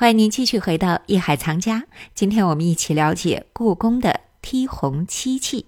[0.00, 1.80] 欢迎您继续回到《艺海藏家》，
[2.14, 5.66] 今天我们一起了解故宫的剔红漆器。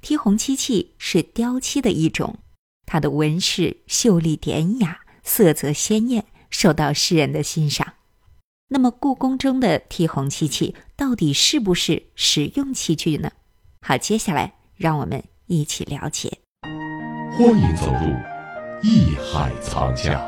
[0.00, 2.38] 剔红漆器是雕漆的一种，
[2.86, 7.92] 它的纹饰秀丽典雅，色泽鲜艳，受到世人的欣赏。
[8.68, 13.32] 那么，故宫中的剔红漆器到底是不是实用器具呢？
[13.82, 16.38] 好，接下来让我们一起了解。
[17.32, 17.98] 欢迎走入
[18.82, 20.18] 《艺海藏家》。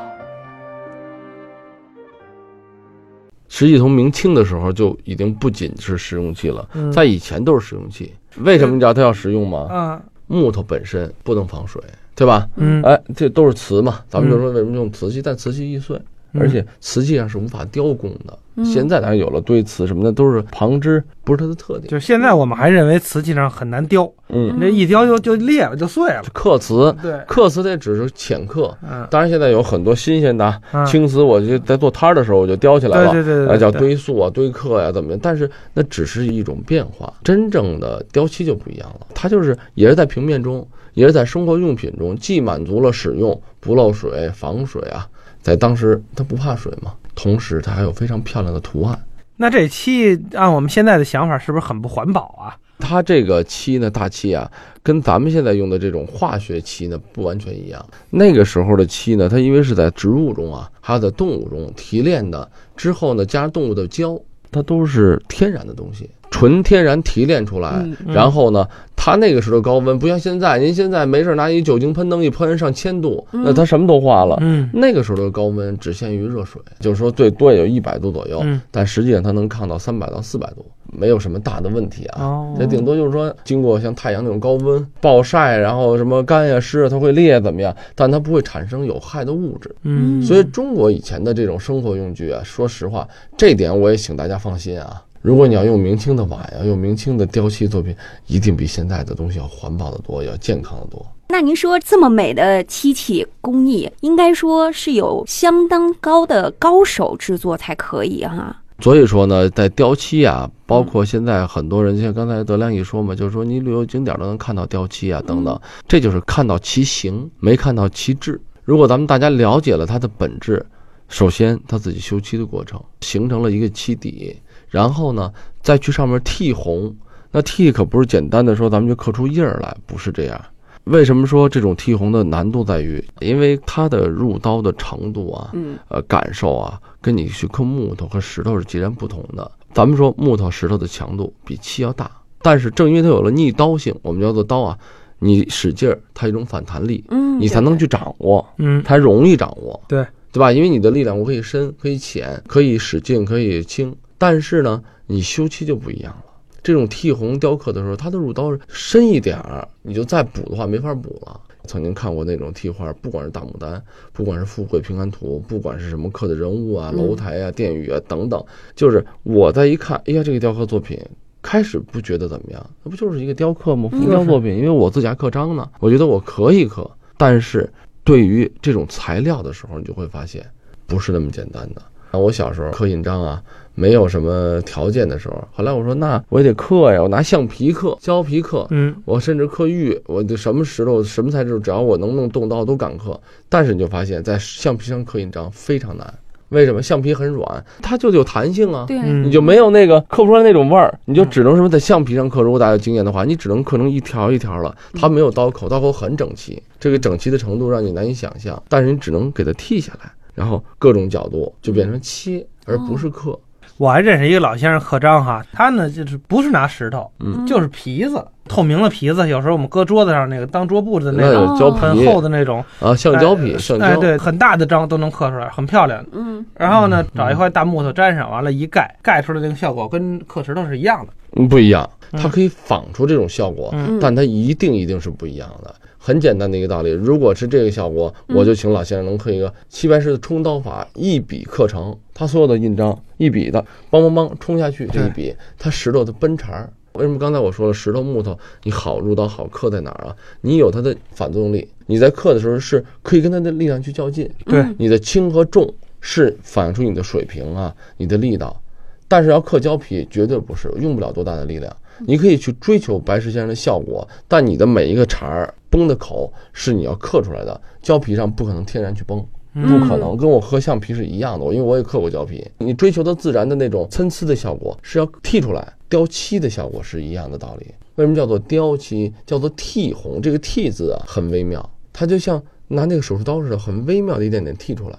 [3.53, 8.09] 实际从明清的时候就已经不仅是实用器了，在以前都是实用器。
[8.37, 9.67] 为什么你知道它要实用吗？
[9.69, 11.81] 嗯，木头本身不能防水，
[12.15, 12.47] 对吧？
[12.55, 15.21] 嗯哎，这都是瓷嘛，咱们就说为什么用瓷器？
[15.21, 15.99] 但瓷器易碎，
[16.33, 18.37] 而且瓷器上是无法雕工的。
[18.65, 21.87] 现在当然有了堆瓷什么的，都是旁支，不是它的特点。
[21.87, 26.21] 就是现在我们还认为瓷器上很难雕，嗯，那一雕就就裂了，就碎了。
[26.33, 28.77] 刻瓷，对，刻瓷它只是浅刻。
[28.83, 33.11] 嗯，当然现在有很多新鲜的嗯青瓷，我就在做摊儿的时候我就雕起来了。
[33.11, 35.19] 对对对对啊，叫堆塑啊、堆刻呀、怎么样？
[35.23, 39.07] 但是那只是一种变化，真正的雕漆就不一样了。
[39.15, 45.07] 它就是也是在平面中，也是在生活用品中，既满足了使用不漏水、防水啊，
[45.41, 48.99] 在当时它不怕水嘛，同时它还有非常漂亮的图案。
[49.37, 52.55] 那这漆按我们现在的想法，是不是很不环保啊？
[52.77, 57.83] 它这个漆呢，大漆啊，跟咱们现在用的这种化学漆呢不完全一样。
[58.09, 64.19] 那个时候的漆呢，它因为是在植物中啊，还有在动物中提炼的，之后呢加上动物的胶，
[64.51, 67.69] 它都是天然的东西，纯天然提炼出来。
[67.83, 68.65] 嗯然后呢，
[68.95, 74.37] 它那个时候高温不像现在，您现在没事拿一酒精喷灯一喷上千度，那它什么都化了。
[74.41, 82.23] 嗯那个时候的高温只限于热水，就是说最多也有一百度左右，嗯但实际上它能抗到三百到四百度，没有什么大的问题啊。
[82.23, 87.75] 哦这顶多就是说，经过像太阳那种高温暴晒，然后什么干呀湿啊，它会裂怎么样？
[87.95, 89.73] 但它不会产生有害的物质。
[89.83, 95.01] 嗯所以中国以前的这种生活用具啊，说实话，这点我也请大家放心啊。
[95.21, 97.95] 如果你要用明清的瓦，要，用明清的雕漆作品，
[98.27, 101.05] 一定比现在的东西要环保的多，要健康的多。
[101.29, 118.41] 那您说这么美的漆器工艺，应该说是有相当高的高手制作才可以哈、所以说呢，在雕漆啊，包括现在很多人，像刚才德亮一说嘛，就是说你旅游景点都能看到雕漆啊等等，这就是看到其形，没看到其质。
[118.63, 120.65] 如果咱们大家了解了它的本质，
[121.07, 124.35] 首先它自己修漆的过程，形成了一个漆底，
[124.71, 126.95] 然后呢再去上面剔红。
[127.33, 130.41] 那剔可不是简单的说咱们就刻出印儿来，不是这样。
[130.85, 139.49] 为什么说这种剔红的难度在于，因为它的入刀的程度啊，嗯，呃，感受啊，跟你去刻木头和石头是截然不同的。
[139.73, 142.09] 咱们说木头、石头的强度比漆要大，
[142.41, 144.77] 但是正因为它有了逆刀性，我们叫做刀啊，
[145.19, 150.51] 你使劲儿，它有一种反弹力，嗯，你才能去掌握，嗯才容易掌握，对对吧？
[150.51, 156.25] 因为你的力量我可以深，可以浅，可以使劲，可以轻，但是呢，你修漆就不一样了。
[156.61, 161.41] 这种剔红雕刻的时候，它的入刀深一点儿，你就再补的话没法补了。
[161.65, 163.81] 曾经看过那种剔花，不管是大牡丹，
[164.13, 168.45] 不管是富贵平安图，不管是什么刻的人物啊、楼台啊、殿宇啊等等，
[168.75, 170.99] 就是我再一看，哎呀，这个雕刻作品。
[171.41, 173.89] 开始不觉得怎么样，那不就是一个雕刻吗？
[173.89, 176.87] 浮雕作品，因为我自己还刻章呢，我觉得我可以刻。
[177.17, 177.67] 但是
[178.03, 180.45] 对于这种材料的时候，你就会发现
[180.85, 181.81] 不是那么简单的。
[182.11, 183.41] 啊，我小时候刻印章啊，
[183.73, 193.19] 没有什么条件的时候，后来我说那我也得刻呀，我拿橡皮刻、胶皮刻，嗯我甚至刻玉，我的什么石头、什么材质，只要我能弄动刀都敢刻。
[193.49, 196.13] 但是你就发现，在橡皮上刻印章非常难，
[196.49, 196.81] 为什么？
[196.81, 198.85] 橡皮很软，它就有弹性啊。
[198.87, 202.41] 对，嗯你就没有那个刻不出来那种味儿，你就只能什么在橡皮上刻。
[202.41, 208.61] 如果大家有经验的话，你只能刻成一条一条了，它没有刀口，刀口很整齐，这个整齐的程度让你难以想象。
[208.67, 213.39] 但是你只能给它剃下来，然后各种角度就变成切，而不是刻。
[213.77, 223.85] 我还认识一个老先生刻章哈，他呢就是不是拿石头，嗯就是皮子，透明的皮子，有时候我们搁桌子上那个当桌布的那种，有胶皮很厚的那种，啊，橡胶皮，哎橡胶。
[223.85, 226.05] 哎，对，很大的章都能刻出来，很漂亮。
[226.11, 231.13] 嗯，然后呢，找一块大木头粘上，完了，一盖，盖出来那个效果跟刻石头是一样的。
[231.37, 235.73] 嗯，不一样，它可以仿出这种效果，嗯但它一定一定是不一样的。
[236.03, 241.95] 很简单的一个道理，如果是这个效果，我就请老先生能刻一个齐白石的冲刀法，一笔刻成。
[242.11, 246.73] 他所有的印章一笔的，梆梆梆冲下去，这一笔，他石头的奔茬儿。
[246.93, 250.15] 为什么刚才我说了石头木头你好入刀好刻在哪儿啊？
[250.41, 254.27] 你有它的反作用力，你在刻的时候是可以跟它的力量去较劲。
[254.45, 258.59] 对，你的轻和重是反映出你的水平啊，你的力道。
[259.07, 261.75] 但是要刻胶皮绝对不是，用不了多大的力量。
[262.07, 269.25] 你可以去追求白石先生的效果，但你的每一个茬儿崩的口是你要刻出来的，胶皮上不可能天然去崩。
[269.53, 271.43] 不可能，跟我喝橡皮是一样的。
[271.43, 277.67] 我因为我也刻过胶皮，你追求的自然的那种参差的效果是要剔出来，雕漆的效果是一样的道理。
[277.95, 279.13] 为什么叫做雕漆？
[279.25, 280.21] 叫做剔红？
[280.21, 284.97] 这个剔字啊很微妙，它就像拿那个手术刀似的，很微妙的一点点剔出来。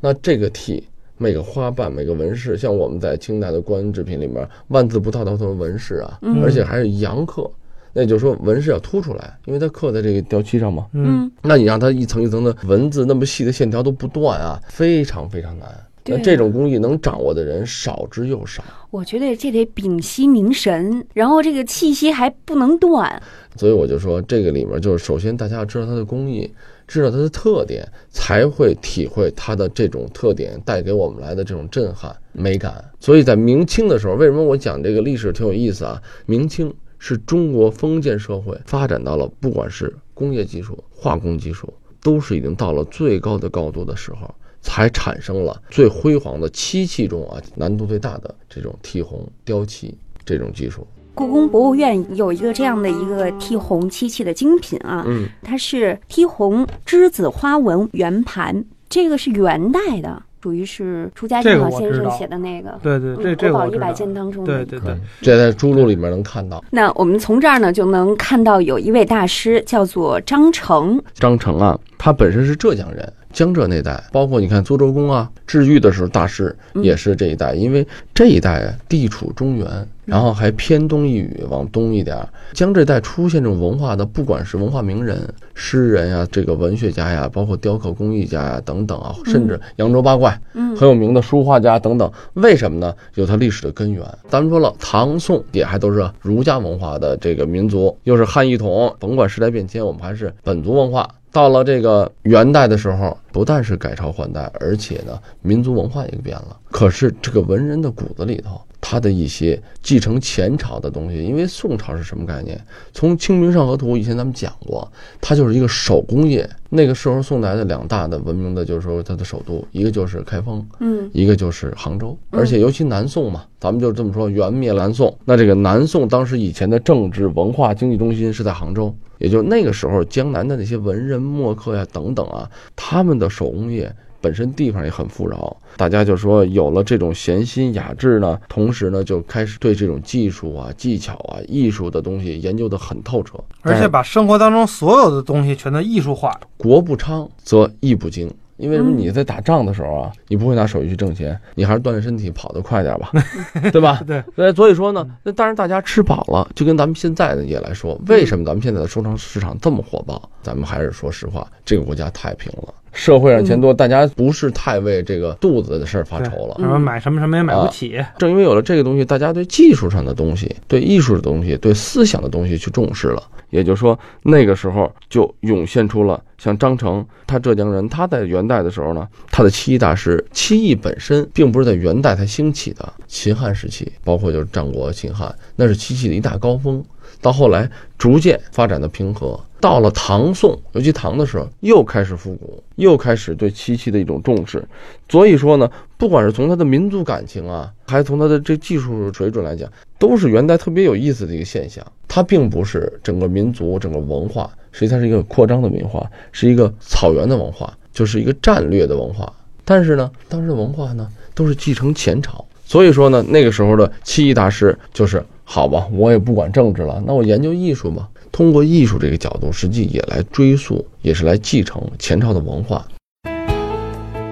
[0.00, 0.82] 那这个剔，
[1.22, 7.48] 每个花瓣、每个纹饰，像我们在清代的官制品里面，万字不套套的纹饰啊，而且还是阳刻。
[7.94, 10.86] 那就是说纹饰要凸出来，因为它刻在这个雕漆上嘛。
[10.94, 15.68] 嗯，那你让它一层一层的文字那么细的线条都不断啊，非常非常难。
[16.06, 23.22] 那这种工艺能掌握的人少之又少，我觉得这得屏息凝神，然后这个气息还不能断。
[23.56, 26.52] 所以我就说这个里面就是首先大家要知道它的工艺，
[26.88, 32.84] 知道它的特点，才会体会它的这种特点带给我们来的这种震撼美感。
[32.98, 36.02] 所以在明清的时候，为什么我讲这个历史挺有意思啊？
[36.26, 41.72] 明清是中国封建社会发展到了，不管是工业技术、化工技术，
[42.02, 49.94] 都是已经到了最高的高度的时候，才产生了最辉煌的漆器中啊难度最大的这种剔红雕漆
[50.24, 50.86] 这种技术。
[51.14, 62.80] 故宫博物院有一个这样的一个剔红漆器的精品啊，嗯，它是剔红栀子花纹圆盘，这个是元代的，属于是朱家这靖老先生写的那个。
[62.82, 63.92] 对对，这嗯国宝一百。
[63.92, 64.70] 件当中的一个。
[64.70, 66.64] 对对对，这在朱录里面能看到。
[66.70, 79.66] 那我们从这儿呢就能看到有一位大师叫做张成，张成啊，他本身是浙江人，江浙那带，包括你看苏州公啊，治愈的时候大师也是这一带，因为这一带啊地处中原，
[80.04, 85.18] 然后还偏东一隅，往东一点儿，江浙一带出现这种文化的，不管是文化名人、
[85.54, 92.94] 诗人呀，这个文学家呀，包括雕刻工艺家呀等等啊，甚至扬州八怪，嗯很有名的书画家等等，为什么呢？
[93.14, 94.02] 有它历史的根源。
[94.28, 101.08] 咱们说了，唐宋也还都是儒家文化的这个民族，又是汉一统，甭管时代变迁，我们还是本族文化。
[101.32, 106.56] 到了这个元代的时候，不但是改朝换代，而且呢，民族文化也变了。
[106.70, 112.60] 可是这个文人的骨子里头，他的一些继承前朝的东西，因为宋朝是什么概念？
[112.92, 114.90] 从《清明上河图》以前咱们讲过，
[115.20, 116.46] 它就是一个手工业。
[116.68, 125.16] 那个时候宋代的两大的文明的，就是说它的首都，一个就是开封，嗯一个就是杭州，而且尤其南宋嘛，咱们就这么说，元灭南宋。
[125.24, 133.94] 那这个南宋当时以前的政治、文化、经济中心是在杭州，也就那个时候，江南的那些文人墨客呀等等啊，他们的手工业。
[134.22, 146.40] 本身地方也很富饶，大家就说有了这种闲心雅致呢，同时呢就开始对这种技术啊、技巧啊、艺术的东西研究得很透彻，而且把生活当中所有的东西全都艺术化。
[146.56, 148.32] 国不昌则艺不精。
[148.58, 148.90] 因为什么？
[148.90, 153.10] 嗯你在打仗的时候啊，你不会拿手艺去挣钱，你还是锻炼身体，跑得快点吧，
[153.72, 154.00] 对吧？
[154.06, 160.30] 对，对，所以说呢，那当然大家吃饱了，就跟咱们现在的也来说，为什么咱们现在的收藏市场这么火爆？
[160.42, 166.56] 咱们还是说实话，这个国家太平了，社会上钱多，大家不是太为这个肚子的事儿发愁了。
[166.58, 167.98] 什么买什么什么也买不起。
[168.18, 173.22] 正因为有了这个东西，大家对技术上的东西、对艺术的东西、对思想的东西去重视了。
[173.50, 186.82] 也就是说，那个时候就涌现出了像张成，他浙江人，他在元代的时候呢，他的漆艺大师，漆艺本身并不是在元代才兴起的，秦汉时期，包括就是战国、秦汉，那是漆器的一大高峰。
[187.20, 194.60] 到后来逐渐发展的平和，到了唐宋，尤其唐的时候，又开始复古，又开始对漆器的一种重视。
[195.08, 199.70] 所以说呢，不管是从他的民族感情啊，还是从他的这技术水准来讲，
[200.00, 201.86] 都是元代特别有意思的一个现象。
[202.08, 209.32] 它并不是整个民族、整个文化，实际上是一个扩张的文化，是一个草原的文化，就是一个战略的文化。
[209.64, 212.44] 但是呢，当时的文化呢，都是继承前朝。
[212.66, 218.08] 所以说呢，那个时候的漆艺大师就是好吧，我也不管政治了，那我研究艺术吧。
[218.32, 222.88] 通过艺术这个角度，实际也来追溯，也是来继承前朝的文化。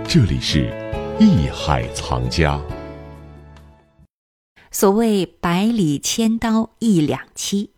[0.09, 0.73] 这里是
[1.21, 2.59] 艺海藏家。
[4.71, 7.73] 所谓百里千刀一两漆，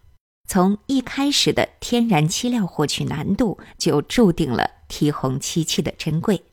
[0.49, 6.45] 从一开始的天然漆料获取难度，就注定了提红漆器的珍贵。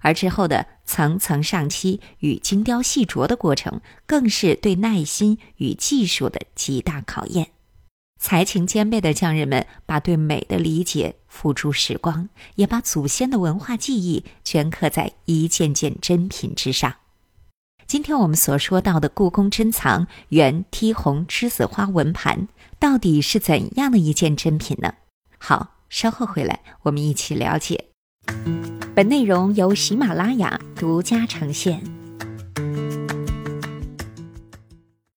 [0.00, 7.48] 而之后的层层上漆与精雕细琢的过程，更是对耐心与技术的极大考验。
[8.20, 16.94] 才情兼备的匠人们把对美的理解付诸时光，也把祖先的文化记忆镌刻在一件件珍品之上。
[17.86, 22.46] 今天我们所说到的故宫珍藏原剔红栀子花纹盘，
[22.78, 24.94] 到底是怎样的一件珍品呢？
[25.38, 27.86] 好，稍后回来我们一起了解。
[28.94, 31.99] 本内容由喜马拉雅独家呈现。